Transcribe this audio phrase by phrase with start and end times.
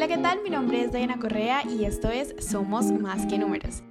[0.00, 0.42] Hola, ¿qué tal?
[0.42, 3.82] Mi nombre es Diana Correa y esto es Somos Más que Números.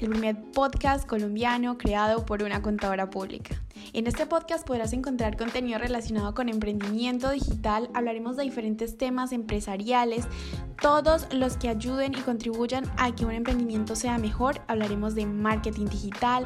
[0.00, 3.61] El primer podcast colombiano creado por una contadora pública.
[3.92, 10.26] En este podcast podrás encontrar contenido relacionado con emprendimiento digital, hablaremos de diferentes temas empresariales,
[10.80, 14.60] todos los que ayuden y contribuyan a que un emprendimiento sea mejor.
[14.66, 16.44] Hablaremos de marketing digital,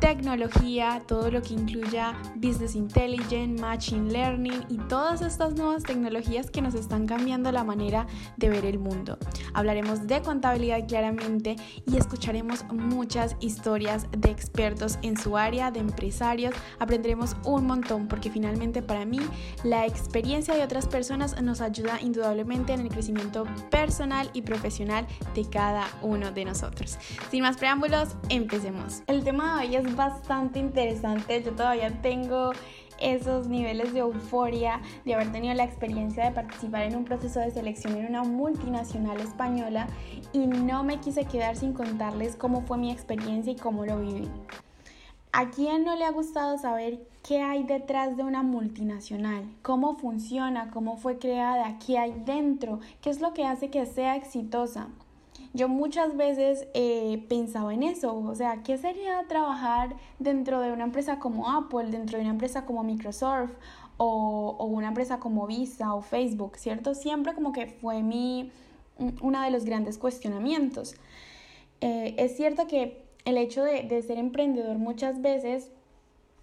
[0.00, 6.62] tecnología, todo lo que incluya business intelligence, machine learning y todas estas nuevas tecnologías que
[6.62, 9.18] nos están cambiando la manera de ver el mundo.
[9.54, 16.54] Hablaremos de contabilidad claramente y escucharemos muchas historias de expertos en su área, de empresarios,
[16.78, 19.20] aprenderemos un montón porque finalmente para mí
[19.64, 25.48] la experiencia de otras personas nos ayuda indudablemente en el crecimiento personal y profesional de
[25.48, 26.98] cada uno de nosotros.
[27.30, 29.02] Sin más preámbulos, empecemos.
[29.06, 32.52] El tema de hoy es bastante interesante, yo todavía tengo
[32.98, 37.50] esos niveles de euforia de haber tenido la experiencia de participar en un proceso de
[37.50, 39.86] selección en una multinacional española
[40.32, 44.28] y no me quise quedar sin contarles cómo fue mi experiencia y cómo lo viví.
[45.38, 49.44] ¿A quién no le ha gustado saber qué hay detrás de una multinacional?
[49.60, 50.70] ¿Cómo funciona?
[50.70, 51.78] ¿Cómo fue creada?
[51.78, 52.80] ¿Qué hay dentro?
[53.02, 54.88] ¿Qué es lo que hace que sea exitosa?
[55.52, 60.84] Yo muchas veces eh, pensaba en eso, o sea, ¿qué sería trabajar dentro de una
[60.84, 63.52] empresa como Apple, dentro de una empresa como Microsoft
[63.98, 66.94] o, una empresa como Visa o Facebook, ¿cierto?
[66.94, 68.52] Siempre como que fue mi,
[69.20, 70.94] uno de los grandes cuestionamientos.
[71.82, 75.70] Eh, es cierto que el hecho de, ser emprendedor muchas veces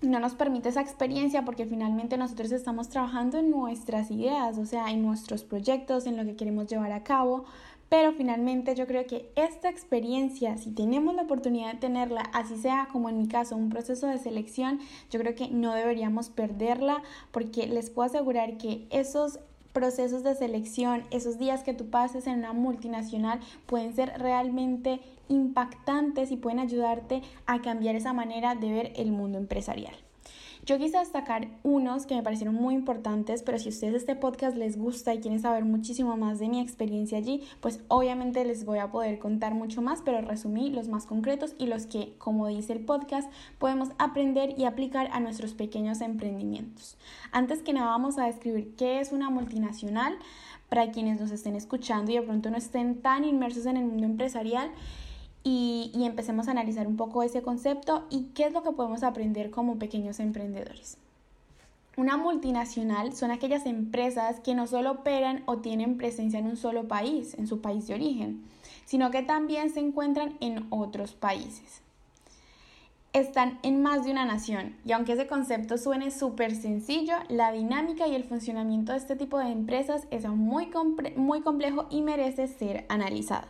[0.01, 4.91] no nos permite esa experiencia porque finalmente nosotros estamos trabajando en nuestras ideas, o sea,
[4.91, 7.45] en nuestros proyectos, en lo que queremos llevar a cabo,
[7.87, 12.89] pero finalmente yo creo que esta experiencia, si tenemos la oportunidad de tenerla, así sea
[12.91, 17.65] como en mi caso un proceso de selección, yo creo que no deberíamos perderla porque
[17.67, 19.39] les puedo asegurar que esos
[19.73, 25.01] procesos de selección, esos días que tú pases en una multinacional pueden ser realmente
[25.33, 29.95] impactantes y pueden ayudarte a cambiar esa manera de ver el mundo empresarial.
[30.65, 34.55] Yo quise destacar unos que me parecieron muy importantes, pero si a ustedes este podcast
[34.55, 38.79] les gusta y quieren saber muchísimo más de mi experiencia allí, pues obviamente les voy
[38.79, 42.71] a poder contar mucho más, pero resumí los más concretos y los que, como dice
[42.71, 43.29] el podcast,
[43.59, 46.95] podemos aprender y aplicar a nuestros pequeños emprendimientos.
[47.33, 50.17] Antes que nada vamos a describir qué es una multinacional
[50.69, 54.05] para quienes nos estén escuchando y de pronto no estén tan inmersos en el mundo
[54.05, 54.71] empresarial
[55.43, 59.51] y, empecemos a analizar un poco ese concepto y qué es lo que podemos aprender
[59.51, 60.97] como pequeños emprendedores.
[61.95, 66.87] Una multinacional son aquellas empresas que no solo operan o tienen presencia en un solo
[66.87, 68.43] país, en su país de origen,
[68.85, 71.81] sino que también se encuentran en otros países.
[73.11, 78.07] Están en más de una nación y aunque ese concepto suene súper sencillo, la dinámica
[78.07, 80.71] y el funcionamiento de este tipo de empresas es muy,
[81.15, 83.45] muy complejo y merece ser analizado.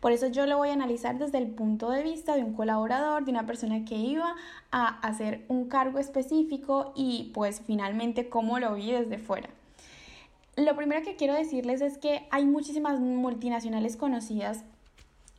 [0.00, 3.24] Por eso yo lo voy a analizar desde el punto de vista de un colaborador,
[3.24, 4.34] de una persona que iba
[4.70, 9.48] a hacer un cargo específico y pues finalmente cómo lo vi desde fuera.
[10.56, 14.64] Lo primero que quiero decirles es que hay muchísimas multinacionales conocidas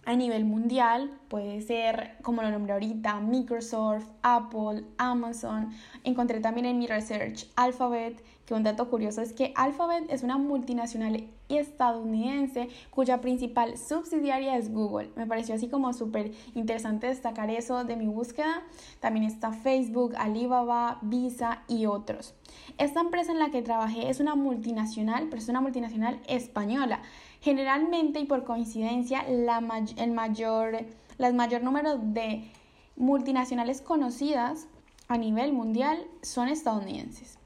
[0.08, 5.72] a nivel mundial, puede ser, como lo nombré ahorita, Microsoft, Apple, Amazon.
[6.06, 10.38] Encontré también en mi research Alphabet, que un dato curioso es que Alphabet es una
[10.38, 15.12] multinacional estadounidense cuya principal subsidiaria es Google.
[15.16, 18.63] Me pareció así como súper interesante destacar eso de mi búsqueda.
[19.00, 22.35] También está Facebook, Alibaba, Visa y otros.
[22.78, 27.02] Esta empresa en la que trabajé es una multinacional, pero es una multinacional española.
[27.41, 29.64] Generalmente y por coincidencia, la
[29.97, 30.85] el mayor,
[31.18, 32.52] las mayor número de
[32.96, 34.68] multinacionales conocidas
[35.08, 37.37] a nivel mundial son estadounidenses.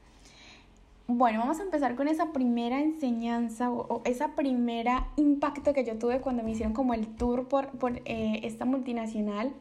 [1.14, 6.22] Bueno, vamos a empezar con esa primera enseñanza o, esa primera impacto que yo tuve
[6.22, 9.52] cuando me hicieron como el tour por, por eh, esta multinacional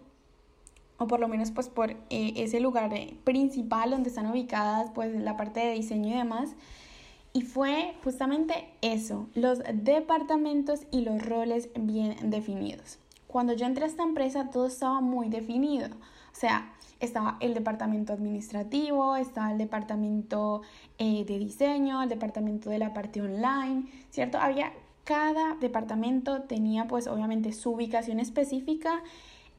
[0.97, 1.97] o por lo menos pues por eh,
[2.37, 6.55] ese lugar eh, principal donde están ubicadas pues la parte de diseño y demás.
[7.33, 12.97] Y fue justamente eso, los departamentos y los roles bien definidos.
[13.27, 15.89] Cuando yo entré a esta empresa todo estaba muy definido.
[16.31, 20.61] O sea, estaba el departamento administrativo, estaba el departamento
[20.97, 24.37] eh, de diseño, el departamento de la parte online, ¿cierto?
[24.37, 24.71] Había,
[25.03, 29.01] cada departamento tenía pues obviamente su ubicación específica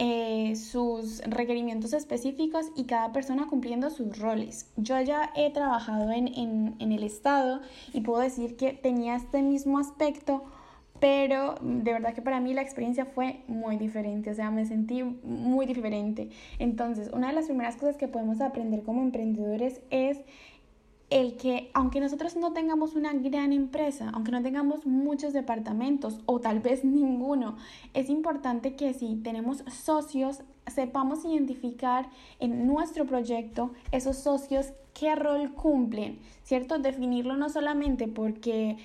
[0.04, 4.66] eh, sus requerimientos específicos y cada persona cumpliendo sus roles.
[4.76, 7.60] Yo ya he trabajado en, en, el Estado
[7.92, 10.42] y puedo decir que tenía este mismo aspecto,
[11.02, 15.02] pero de verdad que para mí la experiencia fue muy diferente, o sea, me sentí
[15.02, 16.30] muy diferente.
[16.60, 20.20] Entonces, una de las primeras cosas que podemos aprender como emprendedores es
[21.10, 26.38] el que aunque nosotros no tengamos una gran empresa, aunque no tengamos muchos departamentos o
[26.38, 27.56] tal vez ninguno,
[27.94, 35.52] es importante que si tenemos socios, sepamos identificar en nuestro proyecto esos socios qué rol
[35.52, 36.78] cumplen, ¿cierto?
[36.78, 38.76] Definirlo no solamente porque...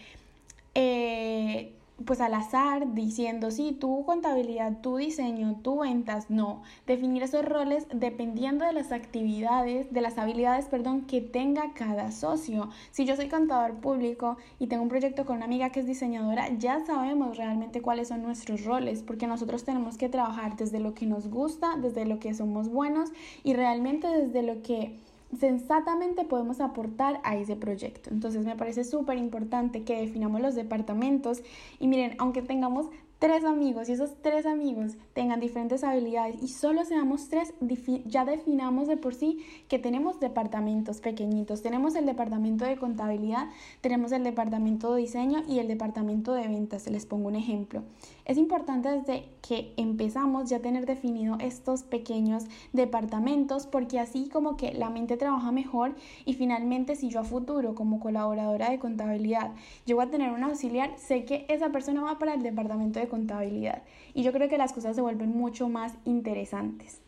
[0.73, 1.73] Eh,
[2.05, 6.61] pues al azar diciendo, sí, tu contabilidad, tu diseño, tu ventas, no.
[6.85, 12.69] Definir esos roles dependiendo de las actividades, de las habilidades, perdón, que tenga cada socio.
[12.91, 16.49] Si yo soy contador público y tengo un proyecto con una amiga que es diseñadora,
[16.57, 21.05] ya sabemos realmente cuáles son nuestros roles, porque nosotros tenemos que trabajar desde lo que
[21.05, 23.09] nos gusta, desde lo que somos buenos
[23.43, 24.99] y realmente desde lo que
[25.37, 28.09] sensatamente podemos aportar a ese proyecto.
[28.11, 31.41] Entonces me parece súper importante que definamos los departamentos
[31.79, 32.87] y miren, aunque tengamos
[33.19, 37.53] tres amigos y esos tres amigos tengan diferentes habilidades y solo seamos tres,
[38.05, 41.61] ya definamos de por sí que tenemos departamentos pequeñitos.
[41.61, 43.47] Tenemos el departamento de contabilidad,
[43.81, 46.87] tenemos el departamento de diseño y el departamento de ventas.
[46.87, 47.83] Les pongo un ejemplo.
[48.25, 54.73] Es importante desde que empezamos ya tener definido estos pequeños departamentos porque así como que
[54.73, 59.53] la mente trabaja mejor y finalmente si yo a futuro como colaboradora de contabilidad
[59.85, 63.83] llego a tener un auxiliar, sé que esa persona va para el departamento de contabilidad.
[64.13, 66.99] Y yo creo que las cosas se vuelven mucho más interesantes.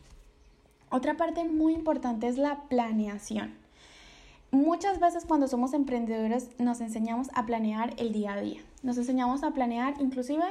[0.90, 3.54] Otra parte muy importante es la planeación.
[4.50, 8.60] Muchas veces cuando somos emprendedores nos enseñamos a planear el día a día.
[8.82, 10.44] Nos enseñamos a planear inclusive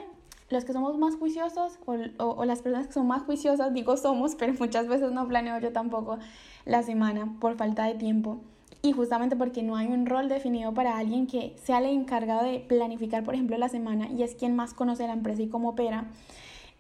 [0.50, 4.36] los que somos más juiciosos o, o, las personas que son más juiciosas, digo somos,
[4.40, 6.18] pero muchas veces no planeo yo tampoco
[6.66, 8.40] la semana por falta de tiempo
[8.82, 12.60] y justamente porque no hay un rol definido para alguien que sea el encargado de
[12.60, 16.06] planificar, por ejemplo, la semana y es quien más conoce la empresa y cómo opera,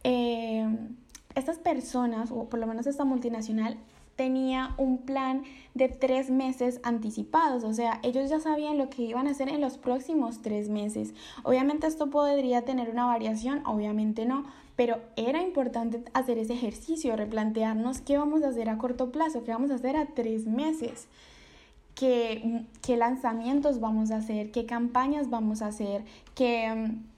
[0.03, 0.65] eh,
[1.35, 3.77] estas personas, o por lo menos esta multinacional,
[4.15, 5.43] tenía un plan
[5.75, 9.61] de tres meses anticipados, o sea, ellos ya sabían lo que iban a hacer en
[9.61, 11.13] los próximos tres meses.
[11.43, 14.43] Obviamente esto podría tener una variación, obviamente no,
[14.75, 19.51] pero era importante hacer ese ejercicio, replantearnos qué vamos a hacer a corto plazo, qué
[19.51, 21.07] vamos a hacer a tres meses
[21.99, 27.09] qué, qué lanzamientos vamos a hacer, qué campañas vamos a hacer, qué mm,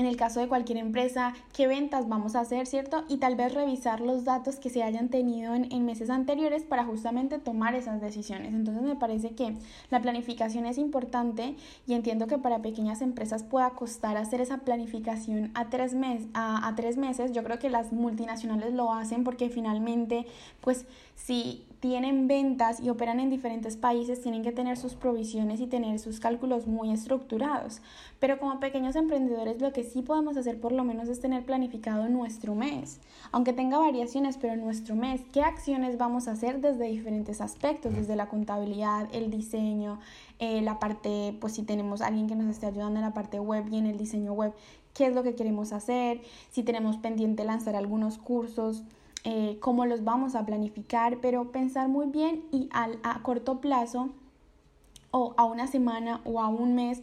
[0.00, 3.04] en el caso de cualquier empresa, qué ventas vamos a hacer, ¿cierto?
[3.08, 7.38] Y tal vez revisar los datos que se hayan tenido en, meses anteriores para justamente
[7.38, 8.52] tomar esas decisiones.
[8.52, 9.54] Entonces me parece que
[9.90, 11.54] la planificación es importante
[11.86, 16.66] y entiendo que para pequeñas empresas pueda costar hacer esa planificación a tres, mes, a,
[16.66, 17.32] a tres meses.
[17.32, 20.26] Yo creo que las multinacionales lo hacen porque finalmente,
[20.60, 20.84] pues
[21.14, 26.00] si tienen ventas y operan en diferentes países, tienen que tener sus provisiones y tener
[26.00, 27.80] sus cálculos muy estructurados.
[28.18, 32.08] Pero como pequeños emprendedores lo que sí podemos hacer por lo menos es tener planificado
[32.08, 32.98] nuestro mes,
[33.30, 38.16] aunque tenga variaciones, pero nuestro mes, qué acciones vamos a hacer desde diferentes aspectos, desde
[38.16, 40.00] la contabilidad, el diseño,
[40.40, 43.64] eh, la parte, pues si tenemos alguien que nos esté ayudando en la parte web
[43.70, 44.52] y en el diseño web,
[44.92, 48.82] qué es lo que queremos hacer, si tenemos pendiente lanzar algunos cursos
[49.28, 54.10] eh, cómo los vamos a planificar, pero pensar muy bien y al, a corto plazo
[55.10, 57.02] o a una semana o a un mes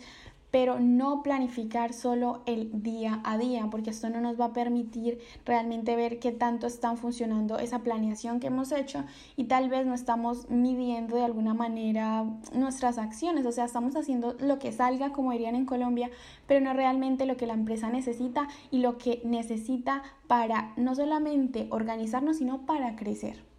[0.54, 5.18] pero no planificar solo el día a día, porque esto no nos va a permitir
[5.46, 9.04] realmente ver qué tanto están funcionando esa planeación que hemos hecho
[9.36, 14.36] y tal vez no estamos midiendo de alguna manera nuestras acciones, o sea, estamos haciendo
[14.40, 16.12] lo que salga, como dirían en Colombia,
[16.46, 21.66] pero no realmente lo que la empresa necesita y lo que necesita para no solamente
[21.72, 23.53] organizarnos, sino para crecer.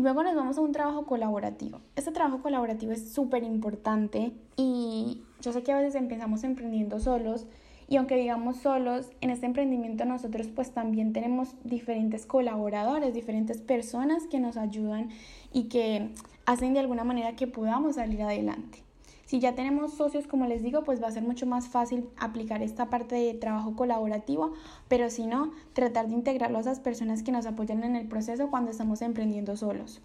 [0.00, 1.82] Luego nos vamos a un trabajo colaborativo.
[1.94, 7.46] Este trabajo colaborativo es súper importante y yo sé que a veces empezamos emprendiendo solos
[7.86, 14.26] y aunque digamos solos, en este emprendimiento nosotros pues también tenemos diferentes colaboradores, diferentes personas
[14.26, 15.10] que nos ayudan
[15.52, 16.08] y que
[16.46, 18.82] hacen de alguna manera que podamos salir adelante.
[19.30, 22.64] Si ya tenemos socios, como les digo, pues va a ser mucho más fácil aplicar
[22.64, 24.54] esta parte de trabajo colaborativo,
[24.88, 28.50] pero si no, tratar de integrarlo a esas personas que nos apoyan en el proceso
[28.50, 30.00] cuando estamos emprendiendo solos.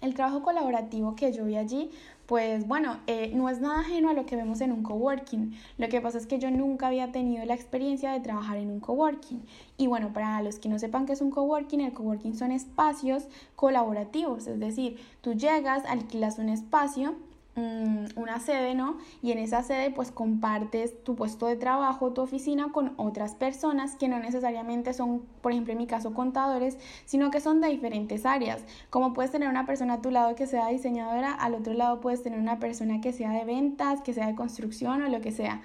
[0.00, 1.90] El trabajo colaborativo que yo vi allí,
[2.24, 5.54] pues bueno, eh, no es nada ajeno a lo que vemos en un coworking.
[5.76, 8.80] Lo que pasa es que yo nunca había tenido la experiencia de trabajar en un
[8.80, 9.44] coworking.
[9.76, 13.24] Y bueno, para los que no sepan qué es un coworking, el coworking son espacios
[13.56, 17.14] colaborativos, es decir, tú llegas, alquilas un espacio
[17.54, 18.96] una sede, ¿no?
[19.20, 23.96] Y en esa sede pues compartes tu puesto de trabajo, tu oficina con otras personas
[23.96, 28.24] que no necesariamente son, por ejemplo en mi caso, contadores, sino que son de diferentes
[28.24, 28.64] áreas.
[28.88, 32.22] Como puedes tener una persona a tu lado que sea diseñadora, al otro lado puedes
[32.22, 35.60] tener una persona que sea de ventas, que sea de construcción o lo que sea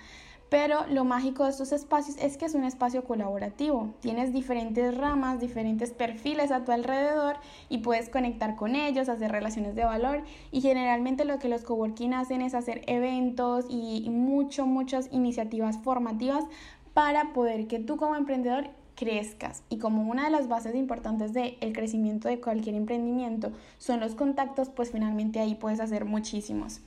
[0.50, 3.94] Pero lo mágico de estos espacios es que es un espacio colaborativo.
[4.00, 7.36] Tienes diferentes ramas, diferentes perfiles a tu alrededor
[7.68, 10.24] y puedes conectar con ellos, hacer relaciones de valor.
[10.52, 16.46] Y generalmente lo que los coworking hacen es hacer eventos y mucho, muchas iniciativas formativas
[16.94, 19.64] para poder que tú como emprendedor crezcas.
[19.70, 24.16] Y como una de las bases importantes del el crecimiento de cualquier emprendimiento son los
[24.16, 26.82] contactos, pues finalmente ahí puedes hacer muchísimos.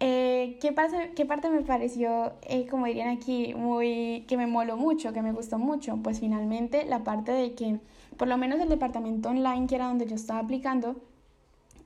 [0.00, 0.74] Eh, ¿qué,
[1.14, 5.32] ¿Qué parte me pareció, eh, como dirían aquí, muy, que me moló mucho, que me
[5.32, 5.96] gustó mucho?
[6.02, 7.78] Pues finalmente la parte de que,
[8.16, 10.96] por lo menos el departamento online, que era donde yo estaba aplicando,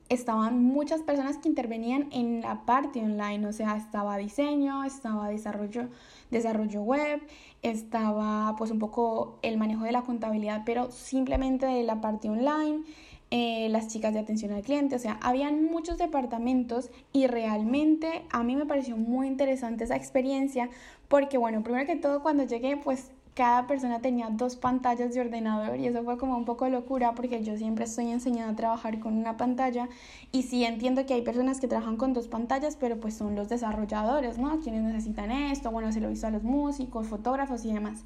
[0.09, 5.87] estaban muchas personas que intervenían en la parte online, o sea, estaba diseño, estaba desarrollo,
[6.31, 7.21] desarrollo web,
[7.61, 12.83] estaba pues un poco el manejo de la contabilidad, pero simplemente de la parte online,
[13.31, 18.43] eh, las chicas de atención al cliente, o sea, habían muchos departamentos y realmente a
[18.43, 20.69] mí me pareció muy interesante esa experiencia
[21.07, 25.79] porque, bueno, primero que todo cuando llegué, pues cada persona tenía dos pantallas de ordenador
[25.79, 29.13] y eso fue como un poco locura porque yo siempre estoy enseñada a trabajar con
[29.13, 29.87] una pantalla
[30.33, 33.47] y sí entiendo que hay personas que trabajan con dos pantallas, pero pues son los
[33.47, 34.59] desarrolladores, ¿no?
[34.59, 38.03] Quienes necesitan esto, bueno, se lo hizo a los músicos, fotógrafos y demás.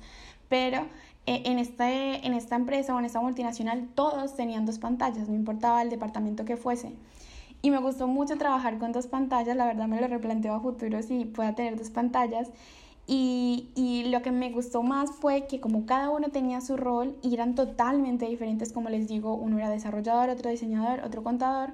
[0.50, 0.82] Pero
[1.26, 5.34] eh, en, este, en esta empresa o en esta multinacional todos tenían dos pantallas, no
[5.34, 6.92] importaba el departamento que fuese.
[7.64, 11.02] Y me gustó mucho trabajar con dos pantallas, la verdad me lo replanteo a futuro
[11.02, 12.52] si pueda tener dos pantallas.
[13.06, 17.18] Y, y, lo que me gustó más fue que como cada uno tenía su rol
[17.22, 21.72] y eran totalmente diferentes, como les digo, uno era desarrollador, otro diseñador, otro contador,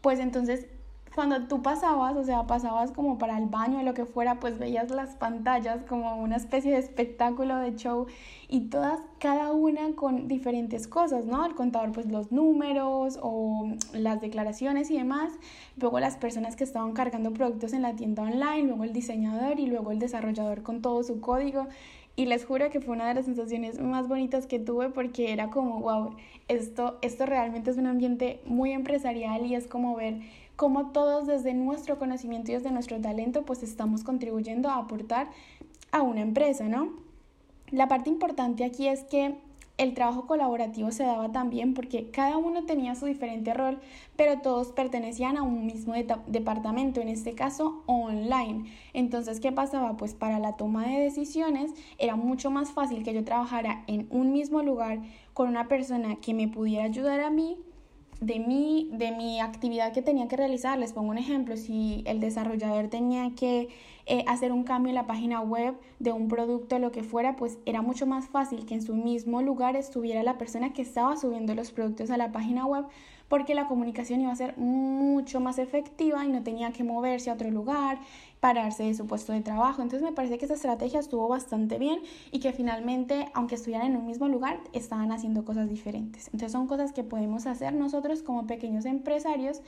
[0.00, 0.66] pues entonces
[1.14, 4.58] cuando tú pasabas, o sea, pasabas como para el baño o lo que fuera, pues
[4.58, 8.06] veías las pantallas como una especie de espectáculo de show
[8.48, 11.44] y todas, cada una con diferentes cosas, ¿no?
[11.44, 15.32] El contador, pues los números o las declaraciones y demás,
[15.76, 19.66] luego las personas que estaban cargando productos en la tienda online, luego el diseñador y
[19.66, 21.66] luego el desarrollador con todo su código.
[22.16, 25.48] Y les juro que fue una de las sensaciones más bonitas que tuve porque era
[25.50, 26.16] como, wow,
[26.48, 30.20] esto, esto realmente es un ambiente muy empresarial y es como ver
[30.60, 35.30] cómo todos desde nuestro conocimiento y desde nuestro talento pues estamos contribuyendo a aportar
[35.90, 36.90] a una empresa, ¿no?
[37.70, 39.36] La parte importante aquí es que
[39.78, 43.78] el trabajo colaborativo se daba también porque cada uno tenía su diferente rol,
[44.16, 45.94] pero todos pertenecían a un mismo
[46.26, 48.70] departamento, en este caso online.
[48.92, 49.96] Entonces, ¿qué pasaba?
[49.96, 54.30] Pues para la toma de decisiones era mucho más fácil que yo trabajara en un
[54.30, 54.98] mismo lugar
[55.32, 57.56] con una persona que me pudiera ayudar a mí
[58.20, 60.78] de mi, de mi actividad que tenía que realizar.
[60.78, 63.68] Les pongo un ejemplo, si el desarrollador tenía que
[64.06, 67.58] eh, hacer un cambio en la página web de un producto lo que fuera, pues
[67.64, 71.54] era mucho más fácil que en su mismo lugar estuviera la persona que estaba subiendo
[71.54, 72.84] los productos a la página web
[73.30, 77.34] porque la comunicación iba a ser mucho más efectiva y no tenía que moverse a
[77.34, 78.00] otro lugar,
[78.40, 79.82] pararse de su puesto de trabajo.
[79.82, 82.00] Entonces me parece que esa estrategia estuvo bastante bien
[82.32, 86.26] y que finalmente, aunque estuvieran en un mismo lugar, estaban haciendo cosas diferentes.
[86.28, 89.60] Entonces son cosas que podemos hacer nosotros como pequeños empresarios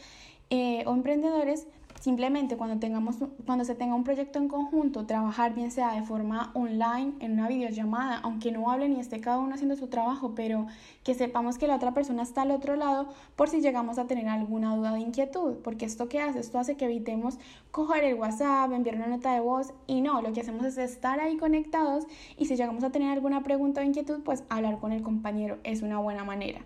[0.50, 1.67] eh, o emprendedores
[2.03, 3.15] Simplemente cuando, tengamos,
[3.47, 7.47] cuando se tenga un proyecto en conjunto, trabajar bien sea de forma online, en una
[7.47, 10.67] videollamada, aunque no hablen y esté cada uno haciendo su trabajo, pero
[11.05, 13.07] que sepamos que la otra persona está al otro lado
[13.37, 16.77] por si llegamos a tener alguna duda o inquietud, porque esto que hace, esto hace
[16.77, 17.39] que evitemos
[17.71, 21.21] coger el WhatsApp, enviar una nota de voz y no, lo que hacemos es estar
[21.21, 25.03] ahí conectados y si llegamos a tener alguna pregunta o inquietud, pues hablar con el
[25.03, 26.63] compañero es una buena manera.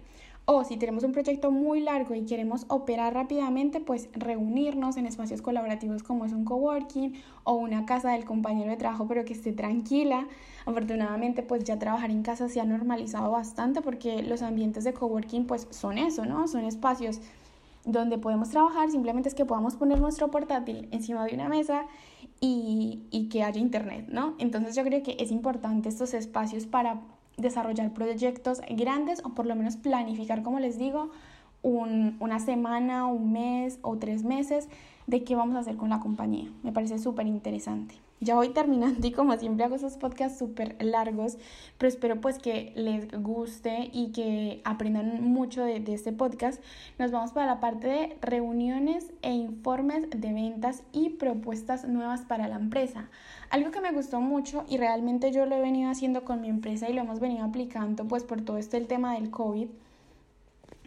[0.49, 5.43] O si tenemos un proyecto muy largo y queremos operar rápidamente, pues reunirnos en espacios
[5.43, 9.53] colaborativos como es un coworking o una casa del compañero de trabajo, pero que esté
[9.53, 10.29] tranquila.
[10.65, 15.49] Afortunadamente, pues ya trabajar en casa se ha normalizado bastante porque los ambientes de coworking
[15.49, 16.47] pues son eso, ¿no?
[16.47, 17.21] Son espacios
[17.85, 21.87] donde podemos trabajar, simplemente es que podamos poner nuestro portátil encima de una mesa
[22.41, 24.35] y, y que haya internet, ¿no?
[24.39, 27.01] Entonces yo creo que es importante estos espacios para
[27.37, 31.11] desarrollar proyectos grandes o por lo menos planificar, como les digo,
[31.63, 34.69] una semana, un mes o tres meses
[35.07, 36.51] de qué vamos a hacer con la compañía.
[36.63, 38.06] Me parece súper interesante.
[38.21, 41.37] Ya voy terminando y como siempre hago esos podcasts súper largos,
[41.77, 46.63] pero espero pues que les guste y que aprendan mucho de, de, este podcast.
[46.99, 52.49] Nos vamos para la parte de reuniones e informes de ventas y propuestas nuevas para
[52.49, 53.11] la empresa.
[53.51, 56.89] Algo que me gustó mucho y realmente yo lo he venido haciendo con mi empresa
[56.89, 59.69] y lo hemos venido aplicando pues por todo este el tema del COVID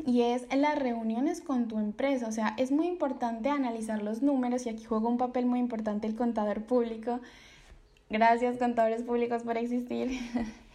[0.06, 2.28] y es las reuniones con tu empresa.
[2.28, 6.08] O sea, es muy importante analizar los números y aquí juega un papel muy importante
[6.08, 7.20] el contador público.
[8.10, 10.20] Gracias contadores públicos por existir.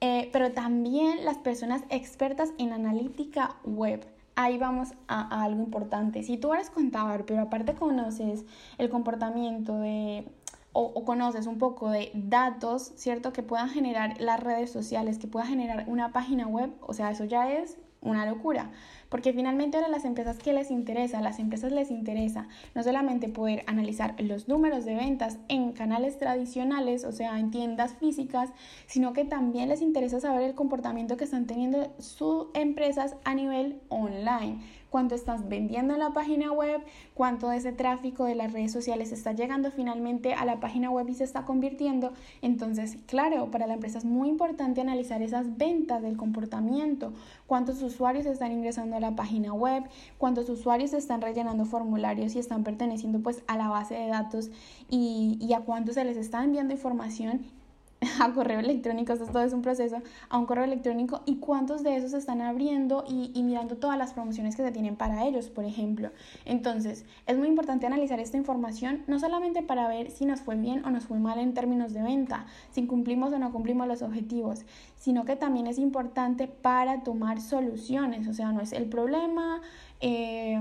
[0.00, 4.06] Eh, pero también las personas expertas en analítica web.
[4.36, 6.22] Ahí vamos a, algo importante.
[6.22, 8.44] Si tú eres contador, pero aparte conoces
[8.78, 10.24] el comportamiento de
[10.72, 13.32] o, conoces un poco de datos, ¿cierto?
[13.32, 17.24] Que puedan generar las redes sociales, que pueda generar una página web, o sea, eso
[17.24, 18.70] ya es una locura,
[19.08, 23.64] porque finalmente ahora las empresas que les interesa, las empresas les interesa no solamente poder
[23.66, 28.50] analizar los números de ventas en canales tradicionales, o sea, en tiendas físicas,
[28.86, 33.80] sino que también les interesa saber el comportamiento que están teniendo sus empresas a nivel
[33.88, 36.80] online cuánto estás vendiendo en la página web,
[37.14, 41.08] cuánto de ese tráfico de las redes sociales está llegando finalmente a la página web
[41.08, 42.12] y se está convirtiendo.
[42.42, 47.12] Entonces, claro, para la empresa es muy importante analizar esas ventas del comportamiento,
[47.46, 49.84] cuántos usuarios están ingresando a la página web,
[50.18, 54.50] cuántos usuarios están rellenando formularios y están perteneciendo pues a la base de datos
[54.88, 57.57] y, y a cuántos se les está enviando información
[58.20, 61.96] a correo electrónico, esto todo es un proceso, a un correo electrónico y cuántos de
[61.96, 65.64] esos están abriendo y, y, mirando todas las promociones que se tienen para ellos, por
[65.64, 66.10] ejemplo.
[66.44, 70.84] Entonces, es muy importante analizar esta información, no solamente para ver si nos fue bien
[70.84, 74.64] o nos fue mal en términos de venta, si cumplimos o no cumplimos los objetivos,
[74.96, 79.60] sino que también es importante para tomar soluciones, o sea, no es el problema
[80.00, 80.60] eh,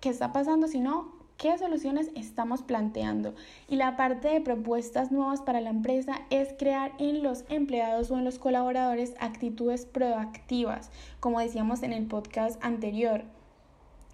[0.00, 3.34] que está pasando, sino qué soluciones estamos planteando.
[3.68, 8.18] Y la parte de propuestas nuevas para la empresa es crear en los empleados o
[8.18, 10.90] en los colaboradores actitudes proactivas,
[11.20, 13.35] como decíamos en el podcast anterior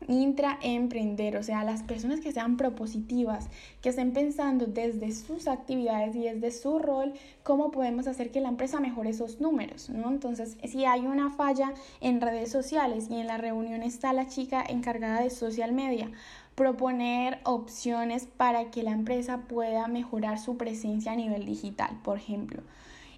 [0.09, 3.49] intraemprender, o sea, las personas que sean propositivas,
[3.81, 8.49] que estén pensando desde sus actividades y desde su rol, cómo podemos hacer que la
[8.49, 10.09] empresa mejore esos números, ¿no?
[10.09, 14.65] Entonces, si hay una falla en redes sociales y en la reunión está la chica
[14.69, 16.11] encargada de social media,
[16.55, 22.63] proponer opciones para que la empresa pueda mejorar su presencia a nivel digital, por ejemplo.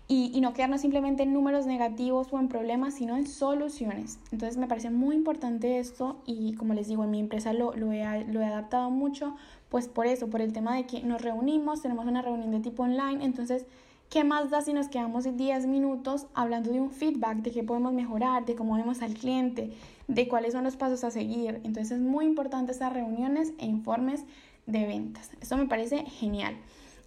[0.07, 4.19] Y, no quedarnos simplemente en números negativos o en problemas, sino en soluciones.
[4.33, 7.91] Entonces me parece muy importante esto y como les digo, en mi empresa lo, lo,
[7.93, 9.35] he, lo he adaptado mucho,
[9.71, 12.83] pues por eso, por el tema de que nos reunimos, tenemos una reunión de tipo
[12.83, 13.65] online, entonces
[14.11, 17.93] ¿Qué más da si nos quedamos 10 minutos hablando de un feedback, de qué podemos
[17.93, 19.73] mejorar, de cómo vemos al cliente,
[20.07, 21.61] de cuáles son los pasos a seguir?
[21.65, 24.23] Entonces es muy importante estas reuniones e informes
[24.67, 25.31] de ventas.
[25.41, 26.55] Esto me parece genial.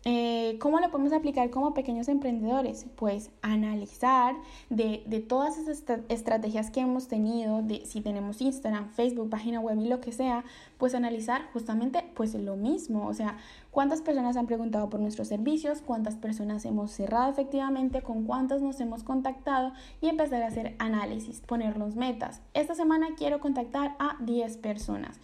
[0.05, 2.85] Eh, ¿Cómo lo podemos aplicar como pequeños emprendedores?
[2.95, 4.35] Pues analizar
[4.69, 9.79] de, de, todas esas estrategias que hemos tenido, de si tenemos Instagram, Facebook, página web
[9.79, 10.45] y lo que sea,
[10.77, 13.37] pues analizar justamente pues lo mismo, o sea,
[13.71, 18.79] cuántas personas han preguntado por nuestros servicios, cuántas personas hemos cerrado efectivamente, con cuántas nos
[18.79, 22.41] hemos contactado y empezar a hacer análisis, ponernos metas.
[22.53, 25.19] Esta semana quiero contactar a 10 personas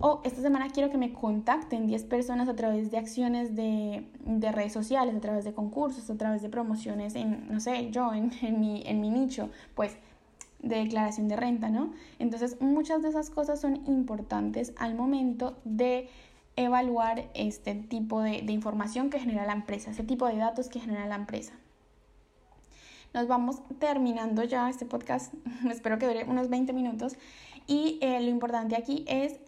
[0.00, 4.52] o esta semana quiero que me contacten 10 personas a través de acciones de, de,
[4.52, 8.32] redes sociales, a través de concursos, a través de promociones en, no sé, yo, en,
[8.42, 9.96] en, mi, en mi nicho, pues
[10.60, 11.92] de declaración de renta, ¿no?
[12.18, 16.08] Entonces, muchas de esas cosas son importantes al momento de
[16.56, 20.80] evaluar este tipo de, de información que genera la empresa, ese tipo de datos que
[20.80, 21.52] genera la empresa.
[23.14, 25.32] Nos vamos terminando ya este podcast,
[25.70, 27.16] espero que dure unos 20 minutos.
[27.66, 29.38] Y eh, lo importante aquí es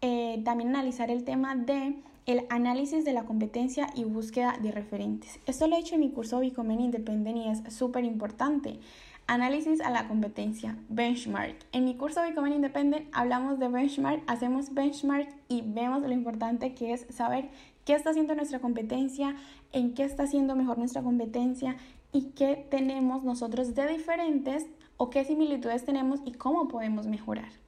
[0.00, 5.38] eh, también analizar el tema de el análisis de la competencia y búsqueda de referentes.
[5.46, 8.80] Esto lo he hecho en mi curso Bicomen Independent y es súper importante.
[9.28, 11.56] Análisis a la competencia, benchmark.
[11.72, 16.92] En mi curso Bicomen Independent hablamos de benchmark, hacemos benchmark y vemos lo importante que
[16.92, 17.48] es saber
[17.84, 19.36] qué está haciendo nuestra competencia,
[19.72, 21.76] en qué está haciendo mejor nuestra competencia
[22.12, 27.65] y qué tenemos nosotros de diferentes o qué similitudes tenemos y cómo podemos mejorar.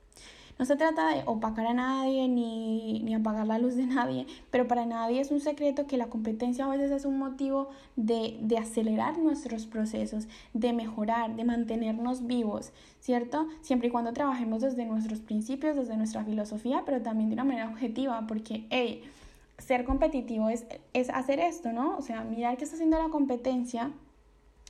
[0.58, 4.66] No se trata de opacar a nadie ni, ni apagar la luz de nadie, pero
[4.66, 8.58] para nadie es un secreto que la competencia a veces es un motivo de, de
[8.58, 13.46] acelerar nuestros procesos, de mejorar, de mantenernos vivos, ¿cierto?
[13.60, 17.68] Siempre y cuando trabajemos desde nuestros principios, desde nuestra filosofía, pero también de una manera
[17.68, 19.04] objetiva, porque, hey,
[19.58, 21.96] ser competitivo es, es hacer esto, ¿no?
[21.96, 23.92] O sea, mirar qué está haciendo la competencia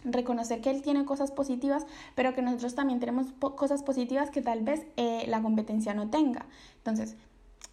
[0.05, 4.63] reconocer que él tiene cosas positivas, pero que nosotros también tenemos cosas positivas que tal
[4.63, 6.47] vez eh, la competencia no tenga.
[6.79, 7.17] Entonces,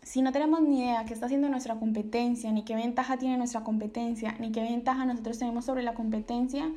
[0.02, 3.64] si no tenemos ni idea qué está haciendo nuestra competencia, ni qué ventaja tiene nuestra
[3.64, 6.72] competencia, ni qué ventaja nosotros tenemos sobre la competencia,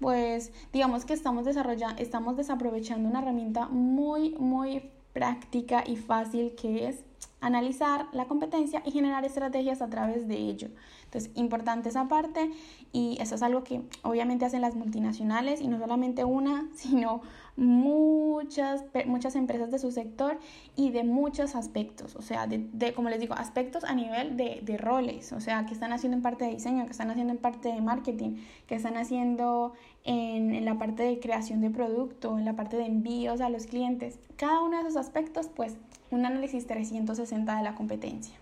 [0.00, 6.88] pues digamos que estamos desarrollando, estamos desaprovechando una herramienta muy, muy práctica y fácil que
[6.88, 7.04] es
[7.40, 10.68] analizar la competencia y generar estrategias a través de ello.
[11.04, 12.50] Entonces, importante esa parte
[12.92, 17.20] y eso es algo que obviamente hacen las multinacionales y no solamente una, sino
[17.56, 20.38] muchas, muchas empresas de su sector
[20.74, 24.78] y de muchos aspectos, o sea, de, como les digo, aspectos a nivel de, de,
[24.78, 27.68] roles, o sea, que están haciendo en parte de diseño, que están haciendo en parte
[27.68, 32.56] de marketing, que están haciendo en, en la parte de creación de producto, en la
[32.56, 34.18] parte de envíos a los clientes.
[34.36, 35.76] Cada uno de esos aspectos, pues,
[36.12, 38.34] un análisis 360 de la competencia.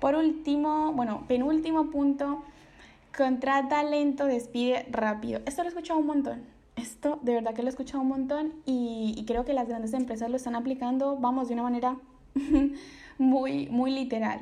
[0.00, 2.42] Por último, bueno, penúltimo punto,
[3.16, 5.40] contrata lento, despide rápido.
[5.46, 6.42] Esto lo he escuchado un montón.
[6.76, 10.30] Esto de verdad que lo he escuchado un montón y, creo que las grandes empresas
[10.30, 11.96] lo están aplicando, vamos, de una manera
[13.18, 14.40] muy, muy literal.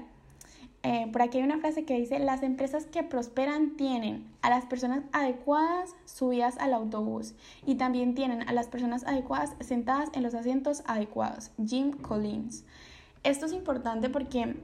[0.87, 4.67] Eh, por aquí hay una frase que dice, las empresas que prosperan tienen a las
[4.67, 7.35] personas adecuadas subidas al autobús
[7.67, 11.51] y también tienen a las personas adecuadas sentadas en los asientos adecuados.
[11.67, 12.63] Jim Collins.
[13.25, 14.55] Esto es importante porque,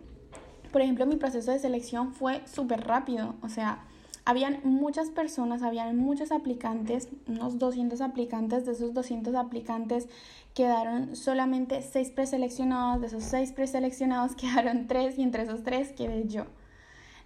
[0.71, 3.35] por ejemplo, mi proceso de selección fue súper rápido.
[3.43, 3.83] O sea,
[4.25, 8.65] habían muchas personas, habían muchos aplicantes, unos 200 aplicantes.
[8.67, 10.09] De esos 200 aplicantes
[10.55, 13.01] quedaron solamente 6 preseleccionados.
[13.01, 16.47] De esos 6 preseleccionados quedaron 3 y entre esos 3 quedé yo.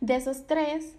[0.01, 0.97] De esos 3,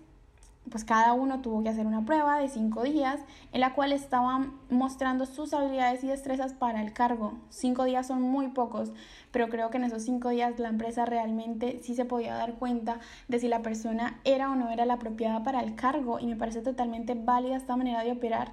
[0.69, 3.19] pues cada uno tuvo que hacer una prueba de 5 días
[3.53, 7.33] en la cual estaban mostrando sus habilidades y destrezas para el cargo.
[7.49, 8.91] 5 días son muy pocos,
[9.31, 12.99] pero creo que en esos 5 días la empresa realmente sí se podía dar cuenta
[13.27, 16.35] de si la persona era o no era la apropiada para el cargo y me
[16.35, 18.51] parece totalmente válida esta manera de operar.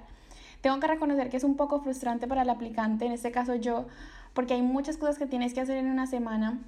[0.61, 3.85] Tengo que reconocer que es un poco frustrante para el aplicante, en este caso yo,
[4.33, 6.59] porque hay muchas cosas que tienes que hacer en una semana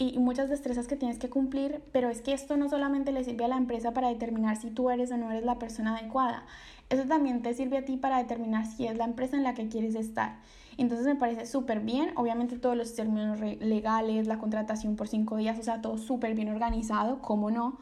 [0.00, 3.44] y muchas destrezas que tienes que cumplir, pero es que esto no solamente le sirve
[3.44, 6.46] a la empresa para determinar si tú eres o no eres la persona adecuada,
[6.88, 9.68] eso también te sirve a ti para determinar si es la empresa en la que
[9.68, 10.38] quieres estar.
[10.78, 15.58] Entonces me parece súper bien, obviamente todos los términos legales, la contratación por cinco días,
[15.58, 17.78] o sea, todo súper bien organizado, cómo no.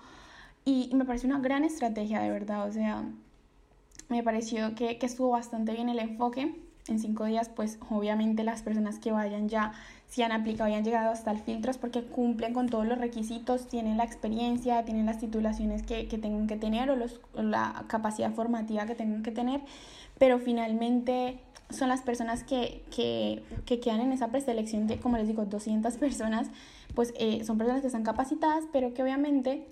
[0.64, 3.04] Y, me parece una gran estrategia, de verdad, o sea,
[4.09, 8.62] me pareció que, que estuvo bastante bien el enfoque en cinco días, pues obviamente las
[8.62, 9.72] personas que vayan ya,
[10.09, 13.66] si han aplicado y han llegado hasta el filtro, porque cumplen con todos los requisitos,
[13.66, 18.33] tienen la experiencia, tienen las titulaciones que, que tengan que tener o, los, la capacidad
[18.33, 19.61] formativa que tengan que tener,
[20.18, 21.38] pero finalmente
[21.70, 25.96] son las personas que, que, que quedan en esa preselección de, como les digo, 200
[25.96, 26.48] personas,
[26.94, 29.66] pues eh, son personas que están capacitadas, pero que obviamente,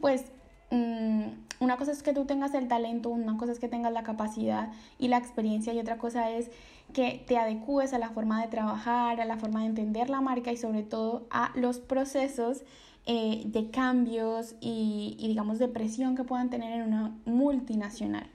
[0.00, 0.24] pues
[0.72, 4.70] una cosa es que tú tengas el talento, una cosa es que tengas la capacidad
[4.98, 6.50] y la experiencia y otra cosa es
[6.94, 10.50] que te adecues a la forma de trabajar, a la forma de entender la marca
[10.50, 12.62] y sobre todo a los procesos
[13.06, 18.28] eh, de cambios y, y digamos de presión que puedan tener en una multinacional.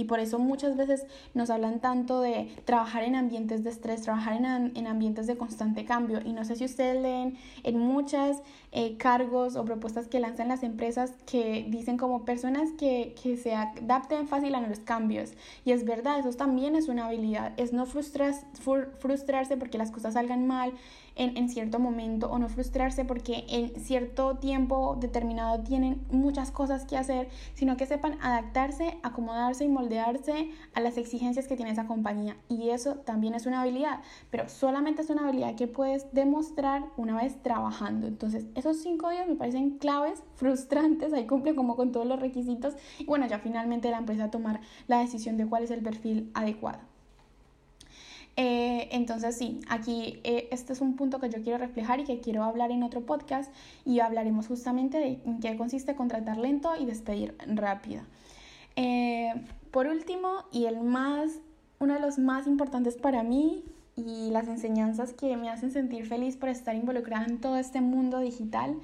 [0.00, 4.32] Y por eso muchas veces nos hablan tanto de trabajar en ambientes de estrés, trabajar
[4.32, 6.20] en, en ambientes de constante cambio.
[6.24, 8.38] Y no sé si ustedes leen en muchos
[8.72, 13.54] eh, cargos o propuestas que lanzan las empresas que dicen como personas que, que se
[13.54, 15.34] adapten fácil a los cambios.
[15.66, 17.52] Y es verdad, eso también es una habilidad.
[17.58, 18.46] Es no frustras,
[19.00, 20.72] frustrarse porque las cosas salgan mal,
[21.16, 26.96] en, cierto momento o no frustrarse porque en cierto tiempo determinado tienen muchas cosas que
[26.96, 32.36] hacer, sino que sepan adaptarse, acomodarse y moldearse a las exigencias que tiene esa compañía.
[32.48, 37.16] Y eso también es una habilidad, pero solamente es una habilidad que puedes demostrar una
[37.16, 38.06] vez trabajando.
[38.06, 42.74] Entonces, esos cinco días me parecen claves, frustrantes, ahí cumple como con todos los requisitos
[42.98, 46.89] y bueno, ya finalmente la empresa tomar la decisión de cuál es el perfil adecuado.
[48.36, 52.20] Eh, entonces sí, aquí eh, este es un punto que yo quiero reflejar y que
[52.20, 53.52] quiero hablar en otro podcast
[53.84, 58.02] y hablaremos justamente de en qué consiste contratar lento y despedir rápido.
[58.76, 59.32] Eh,
[59.70, 61.30] por último, y el más,
[61.78, 63.64] uno de los más importantes para mí
[63.96, 68.20] y las enseñanzas que me hacen sentir feliz por estar involucrada en todo este mundo
[68.20, 68.76] digital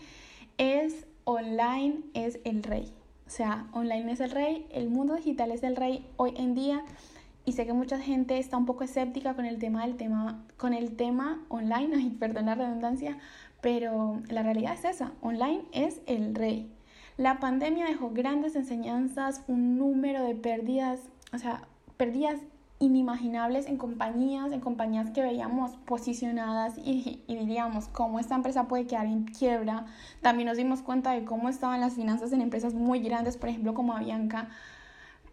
[0.58, 2.92] es online es el rey.
[3.26, 6.84] O sea, online es el rey, el mundo digital es el rey hoy en día
[7.46, 10.74] y sé que mucha gente está un poco escéptica con el tema del tema con
[10.74, 13.16] el tema online, ay, perdón la redundancia,
[13.62, 16.70] pero la realidad es esa, online es el rey.
[17.16, 21.00] La pandemia dejó grandes enseñanzas, un número de pérdidas,
[21.32, 21.62] o sea,
[21.96, 22.40] pérdidas
[22.78, 28.86] inimaginables en compañías, en compañías que veíamos posicionadas y, y, diríamos cómo esta empresa puede
[28.86, 29.86] quedar en quiebra.
[30.20, 33.72] También nos dimos cuenta de cómo estaban las finanzas en empresas muy grandes, por ejemplo
[33.72, 34.50] como Avianca.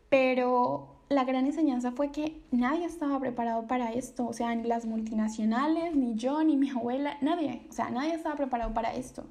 [0.08, 4.86] Pero la gran enseñanza fue que nadie estaba preparado para esto, o sea, ni las
[4.86, 9.26] multinacionales, ni yo, ni mi abuela, nadie, o sea, nadie estaba preparado para esto.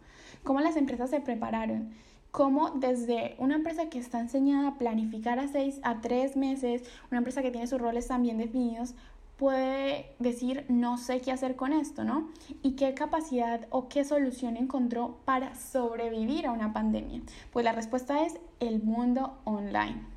[0.44, 1.90] ¿Cómo las empresas se prepararon?
[2.30, 7.18] ¿Cómo desde una empresa que está enseñada a planificar a seis, a tres meses, una
[7.18, 8.94] empresa que tiene sus roles tan bien definidos,
[9.36, 12.28] puede decir no sé qué hacer con esto, ¿no?
[12.62, 17.20] Y qué capacidad o qué solución encontró para sobrevivir a una pandemia.
[17.52, 20.11] Pues la respuesta es el mundo online.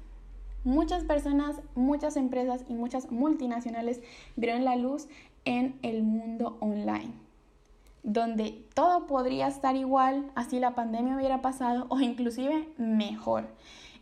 [0.65, 4.01] Muchas personas, muchas empresas y muchas multinacionales
[4.35, 5.07] vieron la luz
[5.45, 7.13] en el mundo online,
[8.01, 13.47] donde todo podría estar igual, así la pandemia hubiera pasado o inclusive mejor.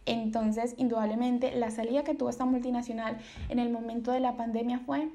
[0.06, 3.18] Entonces, indudablemente, la salida que tuvo esta multinacional
[3.50, 5.10] en el momento de la pandemia fue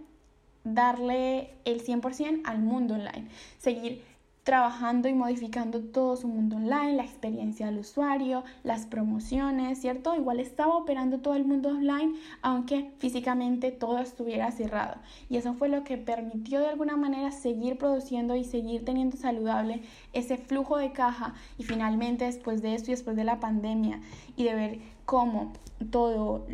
[0.65, 4.05] darle el 100% al mundo online, seguir
[4.49, 10.15] trabajando y modificando todo su mundo online, la experiencia del usuario, las promociones, ¿cierto?
[10.15, 15.03] Igual estaba operando todo el mundo online, aunque físicamente todo estuviera cerrado.
[15.29, 19.83] Y eso fue lo que permitió de alguna manera seguir produciendo y seguir teniendo saludable
[20.15, 21.35] ese flujo de caja.
[21.59, 24.01] Y finalmente, después de esto y después de la pandemia
[24.35, 25.53] y de ver cómo
[25.91, 26.47] todo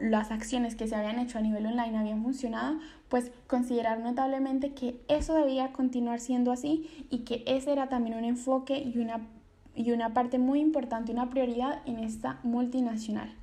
[0.00, 5.00] las acciones que se habían hecho a nivel online habían funcionado, pues considerar notablemente que
[5.08, 9.26] eso debía continuar siendo así y que ese era también un enfoque y una,
[9.74, 13.34] y una parte muy importante, una prioridad en esta multinacional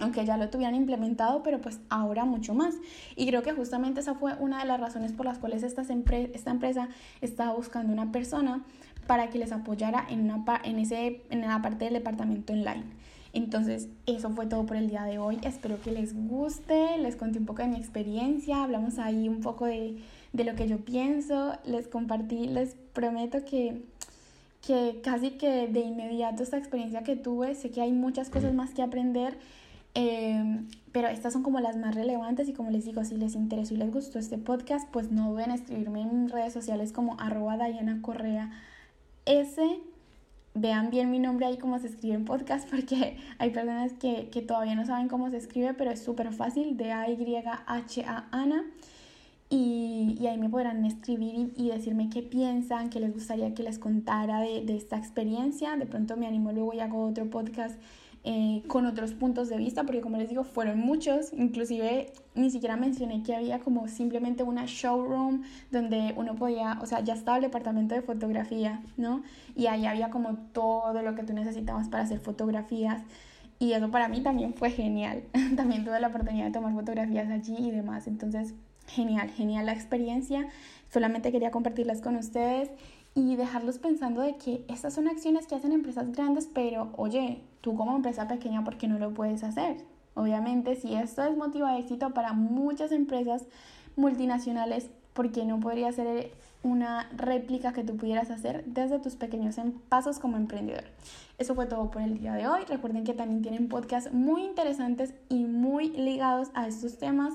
[0.00, 2.74] aunque ya lo tuvieran implementado, pero pues ahora mucho más.
[3.16, 6.50] Y creo que justamente esa fue una de las razones por las cuales esta, esta
[6.50, 6.88] empresa
[7.20, 8.64] estaba buscando una persona
[9.06, 12.84] para que les apoyara en, una, en, ese, en la parte del departamento online.
[13.32, 15.38] Entonces, eso fue todo por el día de hoy.
[15.42, 16.98] Espero que les guste.
[16.98, 18.62] Les conté un poco de mi experiencia.
[18.62, 19.98] Hablamos ahí un poco de,
[20.32, 21.54] de lo que yo pienso.
[21.64, 23.82] Les compartí, les prometo que,
[24.66, 28.70] que casi que de inmediato esta experiencia que tuve, sé que hay muchas cosas más
[28.74, 29.38] que aprender.
[29.94, 33.74] Eh, pero estas son como las más relevantes y como les digo, si les interesó
[33.74, 37.56] y les gustó este podcast, pues no duden en escribirme en redes sociales como arroba
[37.56, 38.50] Diana Correa
[39.24, 39.62] S
[40.54, 44.42] vean bien mi nombre ahí como se escribe en podcast porque hay personas que, que
[44.42, 48.64] todavía no saben cómo se escribe, pero es súper fácil, D-A-Y-H-A Ana.
[49.48, 53.62] Y, y, ahí me podrán escribir y, y, decirme qué piensan, qué les gustaría que
[53.62, 55.76] les contara de, de esta experiencia.
[55.76, 57.78] De pronto me animo luego y hago otro podcast
[58.24, 62.76] eh, con otros puntos de vista, porque como les digo, fueron muchos, inclusive ni siquiera
[62.76, 67.42] mencioné que había como simplemente una showroom donde uno podía, o sea, ya estaba el
[67.42, 69.24] departamento de fotografía, ¿no?
[69.56, 73.02] Y ahí había como todo lo que tú necesitabas para hacer fotografías.
[73.58, 75.24] Y eso para mí también fue genial.
[75.56, 78.06] también tuve la oportunidad de tomar fotografías allí y demás.
[78.06, 78.54] Entonces,
[78.86, 80.46] genial, genial la experiencia.
[80.92, 82.70] Solamente quería compartirlas con ustedes
[83.14, 87.76] y dejarlos pensando de que estas son acciones que hacen empresas grandes, pero oye, tú
[87.76, 89.76] como empresa pequeña, ¿por qué no lo puedes hacer?
[90.14, 93.44] Obviamente, si esto es motivo de éxito para muchas empresas
[93.96, 99.56] multinacionales, ¿por qué no podría ser una réplica que tú pudieras hacer desde tus pequeños
[99.88, 100.84] pasos como emprendedor?
[101.38, 102.64] Eso fue todo por el día de hoy.
[102.66, 107.34] Recuerden que también tienen podcasts muy interesantes y muy ligados a estos temas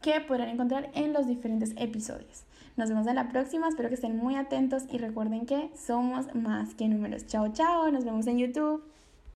[0.00, 2.44] que podrán encontrar en los diferentes episodios.
[2.76, 6.74] Nos vemos en la próxima, espero que estén muy atentos y recuerden que somos más
[6.74, 7.26] que números.
[7.26, 8.91] Chao, chao, nos vemos en YouTube.